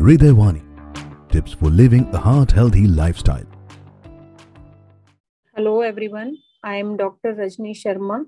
Hridayawani. 0.00 0.62
Tips 1.30 1.52
for 1.52 1.68
living 1.68 2.04
a 2.14 2.18
heart 2.18 2.52
healthy 2.52 2.86
lifestyle. 2.86 3.44
Hello, 5.54 5.82
everyone. 5.82 6.38
I 6.62 6.76
am 6.76 6.96
Dr. 6.96 7.34
Rajni 7.34 7.74
Sharma, 7.80 8.24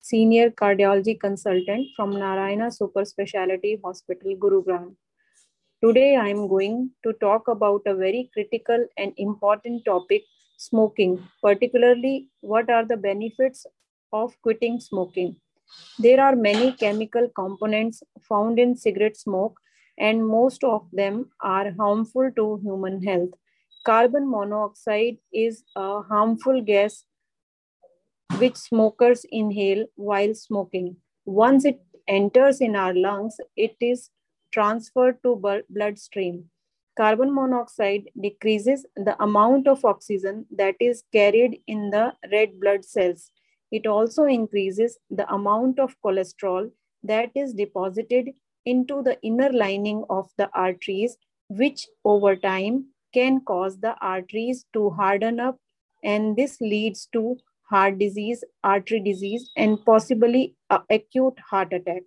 Senior 0.00 0.48
Cardiology 0.48 1.20
Consultant 1.20 1.88
from 1.94 2.18
Narayana 2.18 2.72
Super 2.72 3.04
Speciality 3.04 3.78
Hospital, 3.84 4.34
Gurugram. 4.36 4.94
Today, 5.84 6.16
I 6.16 6.28
am 6.28 6.48
going 6.48 6.92
to 7.02 7.12
talk 7.20 7.48
about 7.48 7.82
a 7.84 7.94
very 7.94 8.30
critical 8.32 8.86
and 8.96 9.12
important 9.18 9.84
topic 9.84 10.22
smoking, 10.56 11.22
particularly 11.42 12.28
what 12.40 12.70
are 12.70 12.86
the 12.86 12.96
benefits 12.96 13.66
of 14.14 14.34
quitting 14.40 14.80
smoking. 14.80 15.36
There 15.98 16.22
are 16.22 16.34
many 16.34 16.72
chemical 16.72 17.28
components 17.36 18.02
found 18.26 18.58
in 18.58 18.76
cigarette 18.76 19.18
smoke, 19.18 19.60
and 20.00 20.26
most 20.26 20.64
of 20.64 20.88
them 20.92 21.30
are 21.42 21.72
harmful 21.78 22.30
to 22.36 22.58
human 22.64 23.02
health. 23.04 23.30
Carbon 23.84 24.30
monoxide 24.30 25.18
is 25.32 25.64
a 25.76 26.02
harmful 26.02 26.62
gas 26.62 27.04
which 28.38 28.56
smokers 28.56 29.24
inhale 29.30 29.86
while 29.96 30.34
smoking. 30.34 30.96
Once 31.24 31.64
it 31.64 31.80
enters 32.08 32.60
in 32.60 32.74
our 32.76 32.94
lungs, 32.94 33.36
it 33.56 33.76
is 33.80 34.10
transferred 34.52 35.22
to 35.22 35.36
bloodstream. 35.70 36.50
Carbon 36.96 37.34
monoxide 37.34 38.10
decreases 38.20 38.86
the 38.96 39.16
amount 39.22 39.68
of 39.68 39.84
oxygen 39.84 40.46
that 40.50 40.74
is 40.80 41.04
carried 41.12 41.60
in 41.66 41.90
the 41.90 42.12
red 42.32 42.58
blood 42.60 42.84
cells. 42.84 43.30
It 43.70 43.86
also 43.86 44.24
increases 44.24 44.98
the 45.10 45.32
amount 45.32 45.78
of 45.78 45.96
cholesterol 46.04 46.70
that 47.04 47.30
is 47.34 47.54
deposited 47.54 48.30
into 48.66 49.02
the 49.02 49.18
inner 49.22 49.52
lining 49.52 50.04
of 50.10 50.30
the 50.36 50.50
arteries, 50.54 51.16
which 51.48 51.88
over 52.04 52.36
time 52.36 52.86
can 53.12 53.40
cause 53.40 53.78
the 53.80 53.96
arteries 54.00 54.64
to 54.72 54.90
harden 54.90 55.40
up, 55.40 55.58
and 56.02 56.36
this 56.36 56.60
leads 56.60 57.06
to 57.12 57.36
heart 57.68 57.98
disease, 57.98 58.44
artery 58.64 59.00
disease, 59.00 59.50
and 59.56 59.84
possibly 59.84 60.56
acute 60.88 61.38
heart 61.48 61.72
attack. 61.72 62.02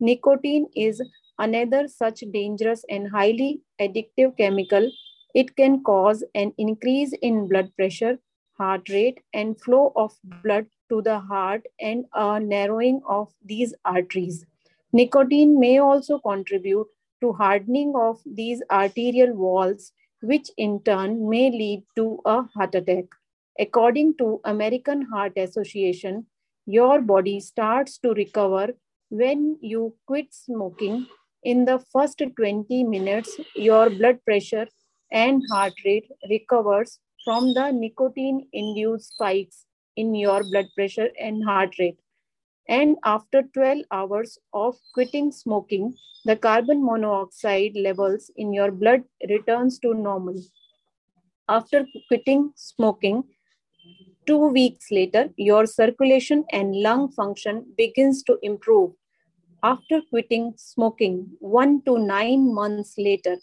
Nicotine 0.00 0.66
is 0.76 1.02
another 1.38 1.88
such 1.88 2.22
dangerous 2.32 2.84
and 2.88 3.08
highly 3.10 3.62
addictive 3.80 4.36
chemical. 4.36 4.90
It 5.34 5.56
can 5.56 5.82
cause 5.82 6.24
an 6.34 6.52
increase 6.58 7.12
in 7.22 7.48
blood 7.48 7.72
pressure, 7.76 8.18
heart 8.58 8.88
rate, 8.88 9.20
and 9.32 9.60
flow 9.60 9.92
of 9.96 10.12
blood 10.24 10.66
to 10.90 11.02
the 11.02 11.18
heart 11.18 11.66
and 11.80 12.04
a 12.14 12.38
narrowing 12.38 13.00
of 13.08 13.32
these 13.44 13.74
arteries. 13.84 14.46
Nicotine 14.94 15.58
may 15.58 15.78
also 15.78 16.20
contribute 16.20 16.86
to 17.20 17.32
hardening 17.32 17.94
of 17.96 18.20
these 18.24 18.62
arterial 18.70 19.34
walls, 19.34 19.90
which 20.22 20.50
in 20.56 20.80
turn 20.84 21.28
may 21.28 21.50
lead 21.50 21.82
to 21.96 22.20
a 22.24 22.42
heart 22.54 22.76
attack. 22.76 23.06
According 23.58 24.14
to 24.18 24.40
American 24.44 25.02
Heart 25.02 25.32
Association, 25.36 26.26
your 26.66 27.00
body 27.00 27.40
starts 27.40 27.98
to 27.98 28.14
recover 28.14 28.68
when 29.08 29.58
you 29.60 29.96
quit 30.06 30.32
smoking. 30.32 31.08
In 31.42 31.64
the 31.64 31.80
first 31.92 32.22
20 32.36 32.84
minutes, 32.84 33.36
your 33.56 33.90
blood 33.90 34.24
pressure 34.24 34.68
and 35.10 35.42
heart 35.50 35.72
rate 35.84 36.08
recovers 36.30 37.00
from 37.24 37.52
the 37.52 37.72
nicotine 37.72 38.46
induced 38.52 39.14
spikes 39.14 39.66
in 39.96 40.14
your 40.14 40.44
blood 40.44 40.66
pressure 40.76 41.08
and 41.20 41.44
heart 41.44 41.74
rate. 41.80 41.98
And 42.68 42.96
after 43.04 43.42
12 43.42 43.84
hours 43.90 44.38
of 44.52 44.76
quitting 44.94 45.32
smoking, 45.32 45.94
the 46.24 46.36
carbon 46.36 46.84
monoxide 46.84 47.76
levels 47.76 48.30
in 48.36 48.52
your 48.52 48.70
blood 48.70 49.04
returns 49.28 49.78
to 49.80 49.92
normal. 49.94 50.36
After 51.48 51.86
quitting 52.08 52.52
smoking, 52.56 53.24
two 54.26 54.48
weeks 54.48 54.90
later, 54.90 55.28
your 55.36 55.66
circulation 55.66 56.44
and 56.52 56.74
lung 56.74 57.10
function 57.12 57.66
begins 57.76 58.22
to 58.24 58.38
improve. 58.42 58.92
After 59.62 60.00
quitting 60.10 60.54
smoking, 60.56 61.28
one 61.40 61.82
to 61.82 61.98
nine 61.98 62.54
months 62.54 62.94
later, 62.96 63.36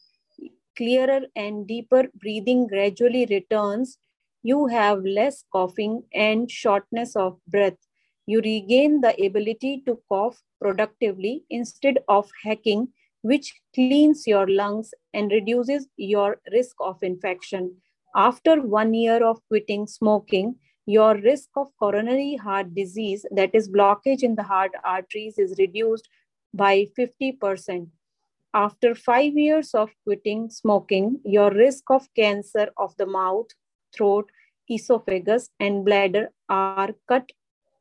clearer 0.75 1.22
and 1.35 1.68
deeper 1.68 2.06
breathing 2.16 2.68
gradually 2.68 3.28
returns 3.29 3.97
you 4.44 4.68
have 4.68 5.03
less 5.03 5.44
coughing 5.51 6.03
and 6.13 6.50
shortness 6.50 7.16
of 7.16 7.40
breath. 7.47 7.78
You 8.25 8.39
regain 8.41 9.01
the 9.01 9.13
ability 9.25 9.83
to 9.85 9.99
cough 10.09 10.41
productively 10.59 11.43
instead 11.49 11.99
of 12.07 12.29
hacking, 12.43 12.89
which 13.21 13.53
cleans 13.73 14.27
your 14.27 14.47
lungs 14.47 14.93
and 15.13 15.31
reduces 15.31 15.87
your 15.97 16.39
risk 16.51 16.75
of 16.79 16.97
infection. 17.01 17.77
After 18.15 18.61
one 18.61 18.93
year 18.93 19.25
of 19.25 19.39
quitting 19.47 19.87
smoking, 19.87 20.55
your 20.85 21.15
risk 21.15 21.49
of 21.55 21.67
coronary 21.79 22.35
heart 22.35 22.73
disease, 22.75 23.25
that 23.31 23.53
is, 23.53 23.69
blockage 23.69 24.23
in 24.23 24.35
the 24.35 24.43
heart 24.43 24.71
arteries, 24.83 25.38
is 25.38 25.55
reduced 25.57 26.09
by 26.53 26.88
50%. 26.97 27.88
After 28.53 28.93
five 28.93 29.38
years 29.38 29.73
of 29.73 29.91
quitting 30.03 30.49
smoking, 30.49 31.21
your 31.23 31.51
risk 31.51 31.89
of 31.89 32.07
cancer 32.15 32.69
of 32.77 32.95
the 32.97 33.05
mouth, 33.05 33.47
throat, 33.95 34.29
esophagus, 34.69 35.49
and 35.59 35.85
bladder 35.85 36.31
are 36.49 36.89
cut 37.07 37.31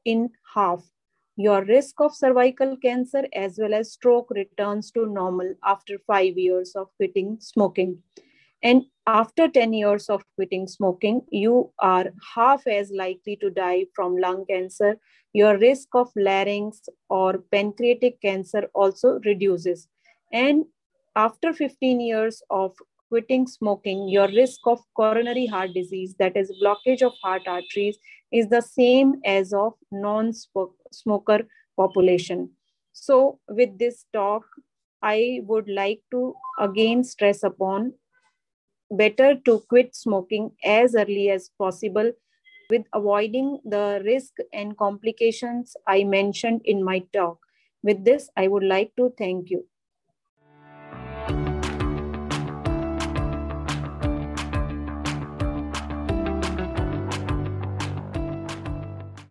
in 0.05 0.31
half. 0.55 0.84
Your 1.37 1.65
risk 1.65 2.00
of 2.00 2.15
cervical 2.15 2.77
cancer 2.77 3.25
as 3.34 3.59
well 3.59 3.72
as 3.75 3.93
stroke 3.93 4.31
returns 4.31 4.91
to 4.93 5.06
normal 5.06 5.55
after 5.65 5.99
five 6.06 6.37
years 6.37 6.75
of 6.75 6.88
quitting 6.97 7.38
smoking. 7.41 8.03
And 8.62 8.84
after 9.06 9.49
10 9.49 9.72
years 9.72 10.11
of 10.11 10.22
quitting 10.37 10.69
smoking, 10.69 11.22
you 11.31 11.72
are 11.78 12.12
half 12.34 12.66
as 12.66 12.91
likely 12.91 13.37
to 13.37 13.50
die 13.50 13.87
from 13.94 14.16
lung 14.16 14.44
cancer. 14.47 14.99
Your 15.33 15.56
risk 15.56 15.88
of 15.94 16.11
larynx 16.15 16.82
or 17.09 17.38
pancreatic 17.50 18.21
cancer 18.21 18.69
also 18.75 19.19
reduces. 19.25 19.88
And 20.32 20.67
after 21.17 21.53
15 21.53 22.00
years 22.00 22.43
of 22.50 22.77
quitting 23.10 23.47
smoking, 23.47 24.09
your 24.09 24.28
risk 24.28 24.60
of 24.66 24.81
coronary 24.97 25.47
heart 25.47 25.75
disease, 25.75 26.15
that 26.19 26.37
is 26.37 26.53
blockage 26.62 27.03
of 27.03 27.12
heart 27.22 27.43
arteries, 27.47 27.98
is 28.32 28.48
the 28.48 28.60
same 28.62 29.16
as 29.25 29.53
of 29.53 29.75
non-smoker 29.91 31.41
population. 31.76 32.50
So 32.93 33.41
with 33.49 33.78
this 33.78 34.04
talk, 34.12 34.44
I 35.03 35.41
would 35.44 35.69
like 35.69 36.03
to 36.12 36.34
again 36.59 37.04
stress 37.04 37.43
upon 37.43 37.94
better 38.91 39.34
to 39.44 39.62
quit 39.69 39.94
smoking 39.94 40.50
as 40.65 40.94
early 40.94 41.31
as 41.31 41.50
possible 41.59 42.12
with 42.70 42.82
avoiding 42.93 43.60
the 43.65 44.03
risk 44.04 44.34
and 44.53 44.76
complications 44.76 45.76
I 45.87 46.04
mentioned 46.04 46.62
in 46.65 46.84
my 46.84 47.00
talk. 47.12 47.38
With 47.82 48.04
this, 48.04 48.28
I 48.37 48.47
would 48.49 48.62
like 48.62 48.93
to 48.97 49.12
thank 49.19 49.50
you. 49.50 49.66